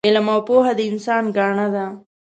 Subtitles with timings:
[0.07, 1.85] علم او پوه د انسان ګاڼه ده